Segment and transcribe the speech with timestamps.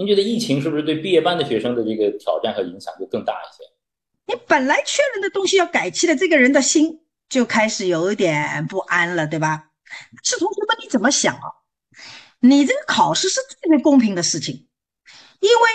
[0.00, 3.62] 您觉得疫情是不是对毕业班的学生的这个挑战和影响就更大一些？
[4.32, 9.72] 你本来确认的东西要改期了，这个人的心就开始有一点不安了，对吧？
[10.22, 11.42] 是同学们你怎么想啊？
[12.40, 14.66] 你这个考试是最最公平的事情，
[15.40, 15.68] 因为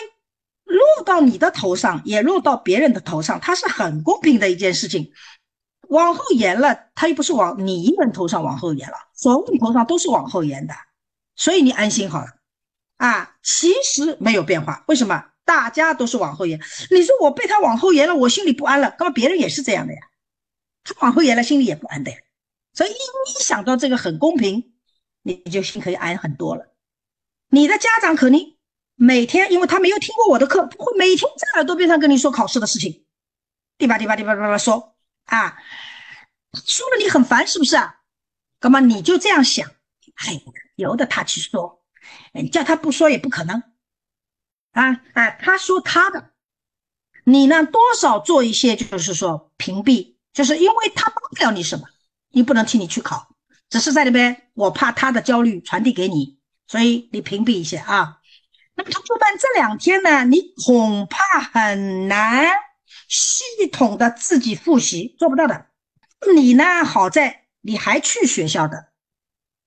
[0.64, 5.12] 落到你的头上，也落到别人的头上，它是很公平的一件事情。
[5.90, 10.74] 往后延了，它又不是往你一个人头上往后延了，所有人头上都是往后延的，
[11.36, 12.28] 所以你安心好了。
[12.98, 15.32] 啊，其实没有变化，为什么？
[15.44, 16.60] 大家都是往后延。
[16.90, 20.00] 你说我被他往后延了，我心里不安了，那么别人也是这样的呀，
[20.84, 22.18] 他往后延了，心里也不安的呀。
[22.74, 24.74] 所以你想到这个很公平，
[25.22, 26.74] 你就心可以安很多了。
[27.50, 28.58] 你的家长肯定
[28.96, 33.06] 每天，因为他没有听过我的课，不会每天在耳朵边上跟你说考试的事情，
[33.78, 34.00] 对吧？
[34.00, 34.16] 对吧？
[34.16, 34.34] 对吧？
[34.34, 34.58] 对吧？
[34.58, 35.58] 说啊，
[36.66, 37.98] 说了你很烦，是不是啊？
[38.62, 39.70] 那么你就这样想，
[40.16, 40.42] 哎，
[40.76, 41.85] 由得他去说。
[42.34, 43.64] 你叫他不说也不可能，
[44.72, 45.32] 啊啊！
[45.32, 46.32] 他说他的，
[47.24, 47.64] 你呢？
[47.66, 51.88] 多少做一些，就是说屏蔽，就是因为他帮不了你什么，
[52.32, 53.30] 你不能替你去考，
[53.70, 58.20] 只是在那边，我怕他的焦虑传递给你，所以你屏蔽一些啊。
[58.76, 62.52] 那么同学们这两天呢，你恐怕很难
[63.08, 65.68] 系统的自己复习，做不到的。
[66.36, 68.90] 你呢，好在你还去学校的。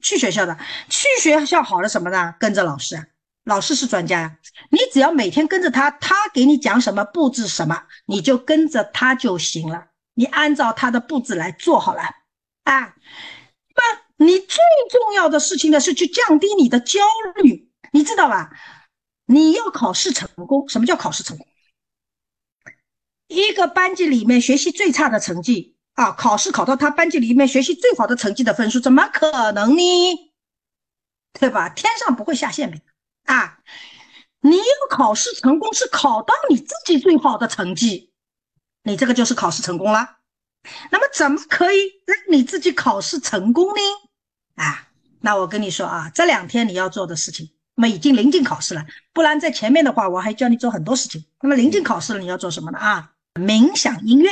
[0.00, 0.56] 去学校的，
[0.88, 2.34] 去学校好了什么呢？
[2.38, 3.06] 跟着老师啊，
[3.44, 4.38] 老师是专家呀。
[4.70, 9.88] 你只要每天跟着他，他给你讲什么布置什么，你就跟着他就行了。
[10.14, 12.02] 你按照他的布置来做好了
[12.64, 12.86] 啊。
[12.88, 14.58] 不，你最
[14.90, 17.00] 重要的事情呢是去降低你的焦
[17.42, 18.50] 虑，你知道吧？
[19.26, 21.46] 你要考试成功，什么叫考试成功？
[23.26, 25.77] 一个班级里面学习最差的成绩。
[25.98, 30.30] 啊，考试考到他班级里面学习最好的成绩的分数，怎么可能呢？
[31.32, 31.68] 对吧？
[31.70, 32.80] 天上不会下馅饼
[33.24, 33.58] 啊！
[34.40, 38.12] 你要考试成功，是考到你自己最好的成绩，
[38.84, 40.18] 你这个就是考试成功了。
[40.92, 43.80] 那么怎么可以让你自己考试成功呢？
[44.54, 44.86] 啊，
[45.22, 51.24] 那我跟你说啊，这两天你要做的事情，那么已经临近考试了，不然在前面的话，我还教你做很多事情。
[51.42, 52.78] 那么临近考试了，你要做什么呢？
[52.78, 54.30] 啊，冥想音乐。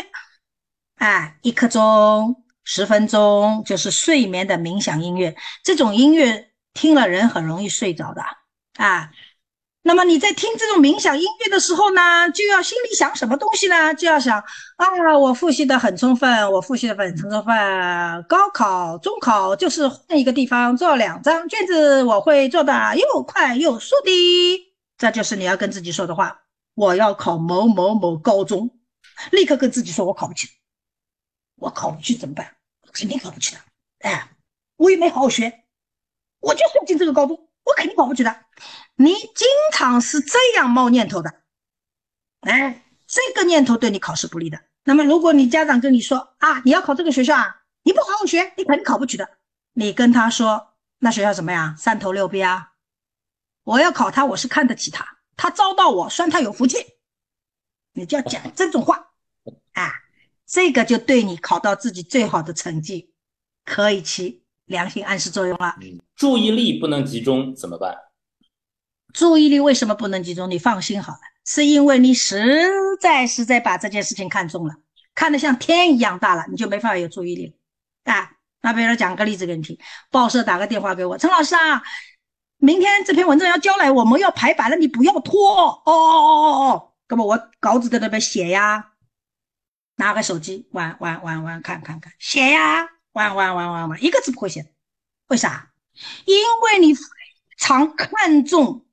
[0.97, 5.37] 哎，一刻钟、十分钟就是睡眠的冥想音乐。
[5.63, 8.23] 这种音乐听了人很容易睡着的
[8.77, 9.11] 啊。
[9.83, 13.95] 那么你在听这种冥想音乐的时候呢，就要心里想什么东西呢？
[13.95, 14.43] 就要想
[14.77, 18.25] 啊，我复习的很充分，我复习的很充分。
[18.29, 24.75] 高考、中考就是换一个地方做两张卷子，我会做的又快又速的。
[24.99, 26.41] 这就是你要跟自己说的话。
[26.75, 28.69] 我要考某某某高中，
[29.31, 30.49] 立刻跟自己说，我考不起。
[31.57, 32.57] 我考不去怎么办？
[32.93, 33.61] 肯定考不去的。
[33.99, 34.31] 哎，
[34.77, 35.65] 我也没好好学，
[36.41, 38.45] 我就是要进这个高中，我肯定考不去的。
[38.95, 41.43] 你经常是这样冒念头的，
[42.41, 44.59] 哎，这个念头对你考试不利的。
[44.85, 49.29] 那么，如果你家长跟你说啊，你要考这个学校啊，你不好好学，你肯定考不去的。
[49.73, 51.77] 你跟他说，那学校怎么样？
[51.77, 52.73] 三头六臂啊！
[53.65, 56.79] 我要考他，我是看得起他，他招到我，算他有福气。
[57.93, 59.13] 你就要讲这种话，
[59.73, 60.06] 啊。
[60.47, 63.13] 这个就对你考到自己最好的成绩，
[63.65, 65.75] 可以起良性暗示作用了。
[66.15, 67.97] 注意力不能集中怎么办？
[69.13, 70.51] 注意力为什么不能集中？
[70.51, 72.61] 你放心好了，是因为你实
[73.01, 74.75] 在实在把这件事情看重了，
[75.15, 78.31] 看得像天一样大了，你就没法有注意力了啊。
[78.63, 79.79] 那比如说讲个例子给你听，
[80.11, 81.83] 报社打个电话给我，陈老师啊，
[82.59, 88.93] 明天这篇文章要交来，我们要排版了，你不要拖哦哦哦哦哦，那么我稿子在那边写呀。
[89.97, 94.73] 拿个手机玩玩玩玩，看看看，写呀，玩玩玩玩玩，一个字不会写，
[95.29, 95.71] 为啥？
[96.27, 97.01] 因为你非
[97.59, 98.85] 常看重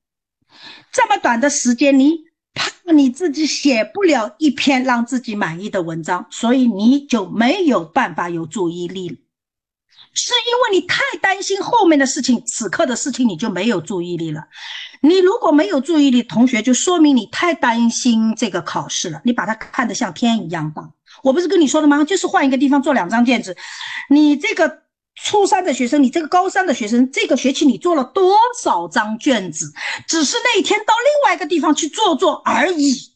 [0.90, 9.16] 这么短的时间，你怕你自己写不了一篇让自己满意的文章，所以你就没有办法有注意力了。
[10.14, 14.46] 是因为你太担心后面的事情，此刻的事情你就没有注意力了。
[15.00, 19.20] 你如果没有注意力，同学就说明你太担心这个考试了。
[19.24, 20.88] 你把它看得像天一样大。
[21.22, 22.04] 我不是跟你说的吗？
[22.04, 23.56] 就是换一个地方做两张卷子。
[24.08, 24.82] 你这个
[25.14, 29.72] 初三的学生，你这个高三的学生，这个学期你做了多少张卷子？
[30.06, 33.14] 只是那一天到另外一个地方去做做而已，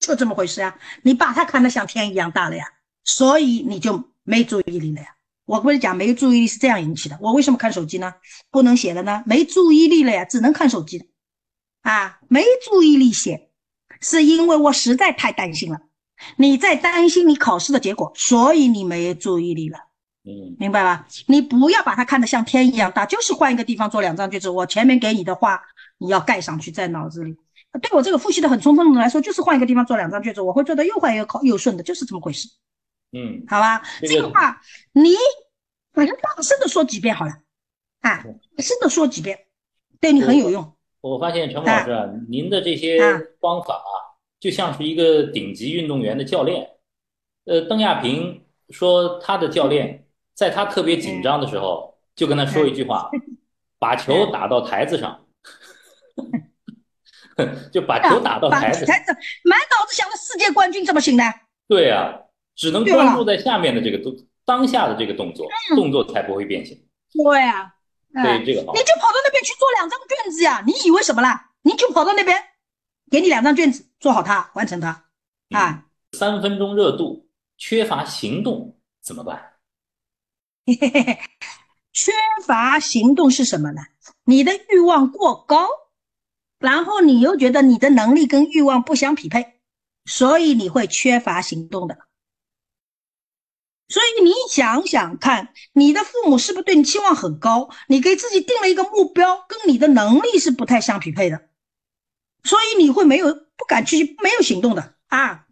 [0.00, 0.78] 就这么回事呀。
[1.02, 2.64] 你把它看得像天一样大了呀，
[3.04, 5.08] 所以你就没注意力了呀。
[5.46, 7.18] 我跟你讲，没注意力是这样引起的。
[7.20, 8.14] 我为什么看手机呢？
[8.50, 9.22] 不能写了呢？
[9.26, 11.10] 没注意力了呀，只能看手机
[11.82, 13.50] 啊，没注意力写，
[14.00, 15.80] 是因为我实在太担心了。
[16.36, 19.78] 你在担心你考试的结果，所以你没注意力了。
[20.26, 21.06] 嗯，明白吧？
[21.26, 24.48] 你不要把它看得像天一样大，就是换一个地方做两张卷子。
[24.48, 25.60] 我前面给你的话，
[25.98, 27.36] 你要盖上去在脑子里。
[27.82, 32.48] 对我这个复习的很充分的人来说，就是换一个地方做两张卷子，我会做的又快又考又顺的，就是这么回事。
[33.14, 34.60] 嗯，好吧，这个话
[34.92, 35.14] 你
[35.92, 37.30] 反正大声的说几遍好了，
[38.00, 38.24] 啊，
[38.56, 39.46] 大声的说几遍，
[40.00, 40.76] 对你很有用。
[41.00, 42.98] 我发现陈老师啊，您的这些
[43.40, 46.68] 方法啊，就像是一个顶级运动员的教练。
[47.44, 53.10] 呃，邓亚萍说他的教练在他特别紧张的时候，就跟他说一句话：
[53.78, 55.24] 把球打到台子上。
[57.72, 58.86] 就把球打到台子，
[59.42, 61.24] 满脑子想着世界冠军怎么行呢？
[61.66, 62.23] 对呀，
[62.54, 64.14] 只能专注在下面的这个动
[64.44, 66.76] 当下的这个动作，动作才不会变形。
[67.12, 67.74] 对呀，
[68.12, 70.62] 对这个好，你就跑到那边去做两张卷子呀？
[70.66, 71.52] 你以为什么啦？
[71.62, 72.36] 你就跑到那边，
[73.10, 75.04] 给你两张卷子，做好它，完成它。
[75.50, 79.52] 啊，三分钟热度，缺乏行动怎么办？
[81.92, 82.12] 缺
[82.44, 83.82] 乏行动是什么呢？
[84.24, 85.68] 你的欲望过高。
[86.60, 89.60] 然后你又觉得你的能力跟欲望不相匹配，
[90.06, 91.98] 所以你会缺乏行动的。
[93.86, 97.68] 所以你想想看，你的父母是不是对你期望很高？
[97.88, 101.48] 你给自己定了一个目标，跟你的能力是不太相匹配的，
[102.42, 105.46] 所以你会没有不敢去，没有行动的啊。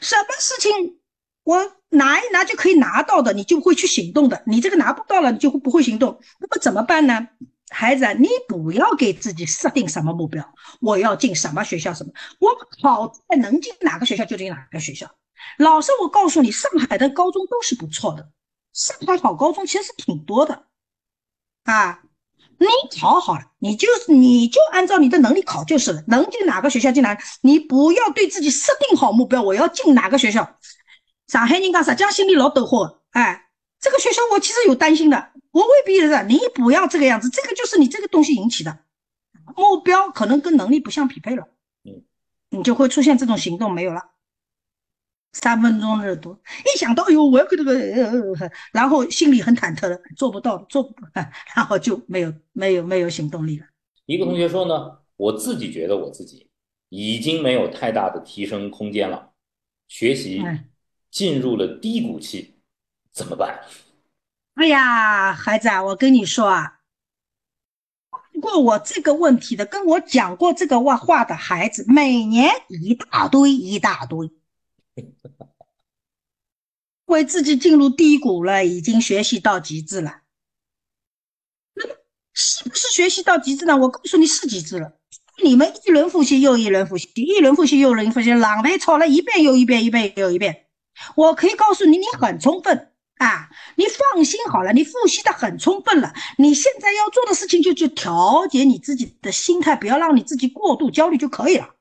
[0.00, 0.98] 什么事情
[1.42, 4.42] 我拿一拿就可以拿到的，你就会去行动的。
[4.46, 6.20] 你这个拿不到了，你就会不会行动。
[6.38, 7.28] 那么怎么办呢？
[7.70, 10.44] 孩子，你不要给自己设定什么目标，
[10.80, 11.94] 我要进什么学校？
[11.94, 12.12] 什么？
[12.40, 12.50] 我
[12.82, 15.10] 好在能进哪个学校就进哪个学校。
[15.58, 18.30] 老师，我告诉你，上海的高中都是不错的，
[18.72, 20.66] 上海好高中其实挺多的
[21.64, 22.02] 啊。
[22.58, 22.66] 你
[23.00, 27.18] 考好了，你就你就按照你的能力考就是了，能进哪个学校进哪。
[27.40, 30.58] 你不要对自己设定好目标，我要进哪个学校？
[31.26, 33.48] 上海人讲实际上心里老抖货，哎，
[33.80, 35.30] 这个学校我其实有担心的。
[35.52, 38.80] 我未必是，你不要这个样子，这个就是你这个东西引起的
[39.56, 41.48] 目标，可能跟能力不相匹配了，
[41.84, 42.04] 嗯，
[42.50, 44.02] 你就会出现这种行动没有了，
[45.32, 50.94] 三分钟热度，一想到哎呦我要跟这个，然后心里很忐忑的，做不到，做不，
[51.54, 53.66] 然后就没有没有没有行动力了。
[54.06, 56.48] 一个同学说呢，我自己觉得我自己
[56.88, 59.30] 已经没有太大的提升空间了，
[59.86, 60.44] 学习
[61.10, 62.56] 进入了低谷期，
[63.12, 63.60] 怎么办？
[64.54, 66.80] 哎呀，孩子啊，我跟你说啊，
[68.32, 74.30] 问过我这个问题的，跟我讲过这个话话的孩子，每年一大堆一大堆，
[77.06, 80.22] 为自己进入低谷了，已经学习到极致了。
[81.74, 81.94] 那么
[82.32, 83.76] 是不是学习到极致呢？
[83.76, 84.92] 我告诉你是极致了。
[85.42, 90.66] 你们一轮复习又一轮复习，一轮复习又一轮复习，浪费抄了一遍又一遍，一遍又一遍。
[91.16, 92.92] 我可以告诉你，你很充分。
[93.16, 96.14] 啊，你放心好了，你复习的很充分了。
[96.38, 101.74] 你现在要做的事情就去调节你自己的心态，不要让你自己过度焦虑就可以了。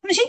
[0.00, 0.24] 放心，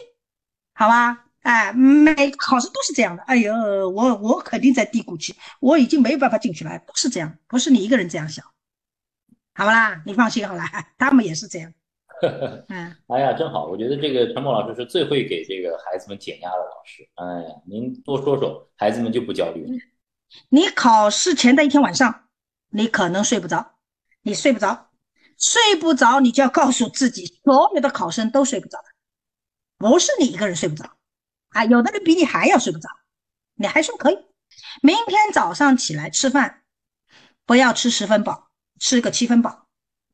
[0.73, 1.30] 好吧？
[1.41, 3.23] 哎，每个考试都是这样的。
[3.23, 3.53] 哎呦，
[3.89, 8.45] 我我肯定在低谷期，我已经没有办法进去了，都是这样，不是你一个人这样想，
[9.53, 10.01] 好不啦？
[10.05, 10.63] 你放心好了，
[10.97, 11.73] 他们也是这样。
[12.69, 17.09] 嗯，哎呀，真好，我觉得这个陈默老师是最会给这个孩子们减压的老师。
[17.15, 19.83] 哎呀，您多说说，孩子们就不焦虑了。
[20.49, 22.25] 你考试前的一天晚上，
[22.69, 23.73] 你可能睡不着，
[24.21, 24.91] 你睡不着，
[25.35, 28.85] 睡不着，你就要告诉自己，所有的考生都睡不着的，
[29.79, 30.91] 不是你一个人睡不着，
[31.51, 32.89] 啊，有的人比你还要睡不着，
[33.55, 34.17] 你还说可以。
[34.81, 36.63] 明天早上起来吃饭，
[37.45, 39.67] 不要吃十分饱，吃个七分饱。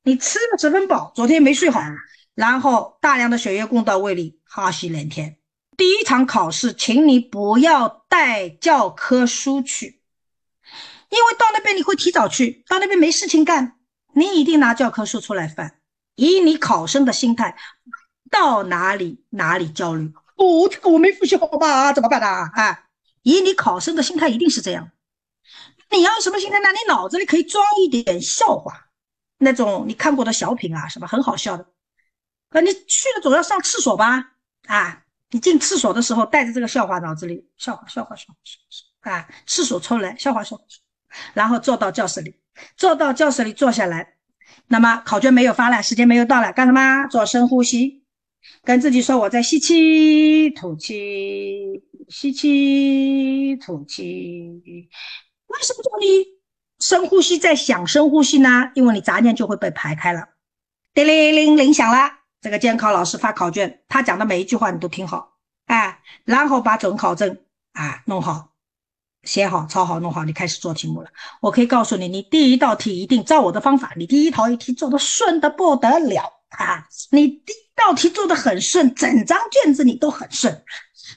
[0.03, 1.81] 你吃了十分饱，昨天没睡好，
[2.33, 5.37] 然后大量的血液供到胃里，哈气连天。
[5.75, 10.01] 第一场考试，请你不要带教科书去。
[11.09, 13.77] 因为到那边你会提早去，到那边没事情干，
[14.13, 15.79] 你一定拿教科书出来翻。
[16.15, 17.55] 以你考生的心态，
[18.31, 20.11] 到哪里哪里焦虑。
[20.37, 21.91] 哦，这个我没复习好吧？
[21.91, 22.27] 怎么办呢？
[22.27, 22.85] 啊，
[23.23, 24.91] 以你考生的心态一定是这样。
[25.89, 26.69] 你要什么心态呢？
[26.71, 28.87] 你脑子里可以装一点笑话，
[29.39, 31.65] 那种你看过的小品啊，什么很好笑的。
[32.49, 34.33] 啊，你去了总要上厕所吧？
[34.67, 38.27] 啊，你进厕所的时候带着这个笑话，脑子里笑话笑话笑
[39.01, 40.63] 话，啊，厕所出来笑话笑话。
[41.33, 42.39] 然后坐到教室里，
[42.75, 44.15] 坐到教室里坐下来，
[44.67, 47.07] 那么考卷没有发了，时间没有到了，干什么？
[47.07, 48.03] 做深呼吸，
[48.67, 54.01] 跟自己说：“我在吸气、吐气，吸气、吐气。”
[55.47, 56.25] 为什么叫你
[56.77, 58.69] 深呼吸，在想深呼吸呢？
[58.75, 60.27] 因为你杂念就会被排开了。
[60.93, 67.37] 叮铃铃铃响了，这个监考老师发考卷，他讲的每一句话你都听好，哎，然后把准考证
[67.71, 68.49] 啊弄好。
[69.23, 71.09] 写好、抄好、弄好，你开始做题目了。
[71.39, 76.21] 我可以告诉你，你第一道题一定照我的方法，你第一道题做的顺的不得了。
[76.49, 80.51] 啊，你第道题做的很顺，整张卷子你都很顺。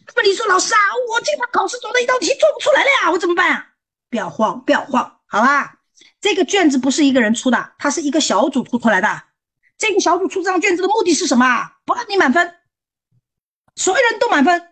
[0.06, 3.66] 那么你说老师啊，我这把考试做的一道题做不出来了呀，我怎么办啊？
[4.08, 5.78] 不要慌，不要慌，好吧？
[6.20, 9.22] 这个卷子不是一个人出的，它是一个小组出出来的。
[9.78, 11.72] 这个小组出这张卷子的目的是什么？
[11.86, 12.54] 不让你满分，
[13.74, 14.68] 所有人都满分。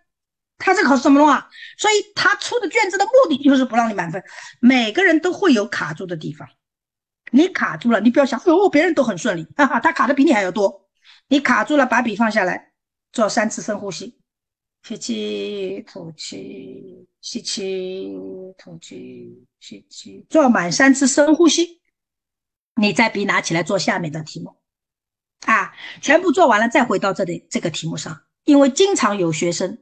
[0.58, 1.48] 他这考试怎么弄啊？
[1.78, 4.22] 所以他出的卷子的目的就是不让你满分。
[4.60, 6.48] 每个人都会有卡住的地方，
[7.30, 10.87] 你卡住了，你不要想哦，别人都很顺利，哈哈，他卡的比你还要多。
[11.28, 12.72] 你卡住了，把笔放下来，
[13.12, 14.18] 做三次深呼吸。
[14.82, 18.16] 吸气，吐气，吸气，
[18.56, 21.82] 吐气，吸气，做满三次深呼吸。
[22.76, 24.56] 你再笔拿起来做下面的题目，
[25.44, 28.22] 啊，全部做完了再回到这里这个题目上。
[28.44, 29.78] 因为经常有学生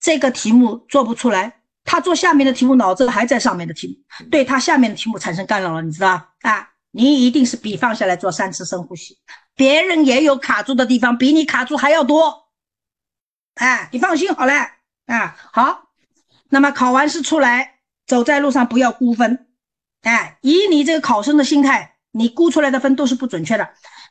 [0.00, 3.88] 这个题目做不出来，他做下面的题目脑子还在上面的题
[4.20, 6.70] 目，对他下面的题目产生干扰了，你知道啊？
[6.92, 9.18] 你一定是笔放下来做三次深呼吸。
[9.56, 12.50] 别人也有卡住的地方，比你卡住还要多。
[13.54, 14.52] 哎，你放心好了
[15.06, 15.88] 啊，好，
[16.50, 19.46] 那么考完试出来，走在路上不要估分，
[20.02, 23.66] 哎，以你这个考生的心态，你估出来的分都是不准确的。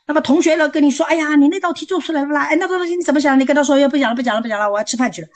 [0.08, 3.38] 那么同学呢跟你说，哎呀，你那道题做出来了啦，哎，那道题你怎么想？
[3.38, 5.28] 你跟他说，要不讲了，不讲了，不讲了，我要吃饭去了。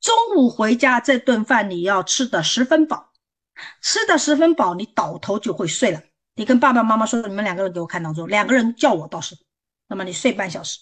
[0.00, 3.10] 中午回家这顿饭你要吃的十分饱，
[3.82, 6.00] 吃的十分饱，你倒头就会睡了。
[6.34, 9.36] 你跟爸爸妈妈说，你们两个人给我看闹钟，两个人叫我倒是，
[9.90, 10.78] 那么你睡半小时，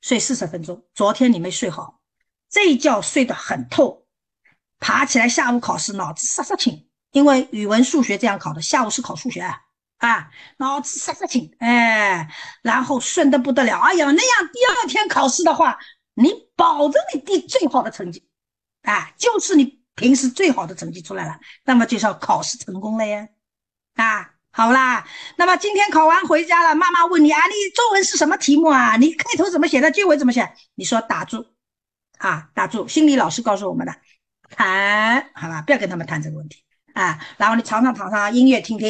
[0.00, 2.00] 睡四十分钟，昨天你没睡好。
[2.48, 4.06] 这一觉睡得很透，
[4.78, 9.62] 爬起来下午考试脑子杀杀清，因为语文、数学这样考的，下午是考数学啊，
[9.98, 15.76] 啊，脑子杀杀清，哎，然后顺的不得了，哎呀，那样第二天考试的话，
[16.14, 18.28] 你保证你第最好的成绩，
[18.82, 23.26] 啊，就是你平时最好的成绩出来了，那么就是要考试成功了呀，
[23.96, 25.06] 啊，好啦，
[25.36, 28.96] 那么今天考完回家了，妈妈问你啊，你作文是什么题目啊？
[28.96, 29.90] 你开头怎么写的？
[29.90, 30.52] 结尾怎么写？
[30.74, 31.46] 你说打住。
[32.18, 32.86] 啊，打住！
[32.86, 33.96] 心理老师告诉我们的，
[34.48, 37.18] 谈好吧，不要跟他们谈这个问题啊。
[37.36, 38.86] 然后你常常躺上音乐听听，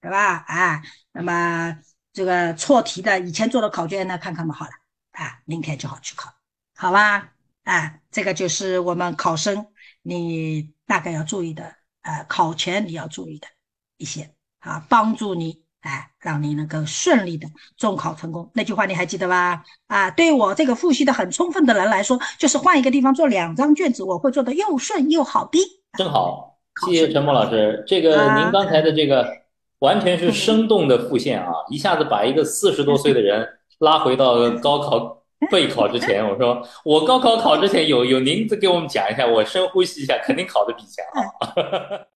[0.00, 0.44] 对吧？
[0.48, 1.78] 啊，那么
[2.12, 4.72] 这个错题的以前做的考卷呢，看看嘛，好了
[5.12, 6.32] 啊，明天就好去考，
[6.74, 7.34] 好吧？
[7.62, 9.68] 啊，这个就是我们考生
[10.02, 13.46] 你大概要注意的，呃，考前你要注意的
[13.98, 15.62] 一些啊，帮助你。
[15.80, 17.46] 哎，让你能够顺利的
[17.76, 19.62] 中考成功，那句话你还记得吧？
[19.86, 25.58] 啊，对我这个复习的很充分的人来说，就是换一个地方做两张卷子，我会做的又顺又好的。
[25.96, 27.84] 真好，谢谢陈默老师。
[27.86, 29.24] 这个您刚才的这个
[29.78, 33.48] 完全是生动的复现啊，一下子把一个四十多岁的人
[33.78, 36.28] 拉回到高考备考之前。
[36.28, 41.54] 我说我高考考之前有有您给我们讲一下，我深呼吸一下，肯定考的比以前好。